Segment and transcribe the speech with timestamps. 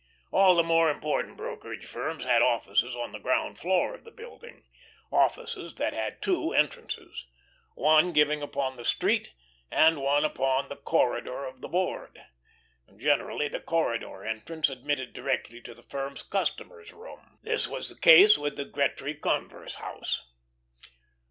[0.31, 4.63] All the more important brokerage firms had offices on the ground floor of the building,
[5.11, 7.27] offices that had two entrances,
[7.75, 9.29] one giving upon the street,
[9.69, 12.19] and one upon the corridor of the Board.
[12.97, 17.37] Generally the corridor entrance admitted directly to the firm's customers' room.
[17.43, 20.27] This was the case with the Gretry Converse house.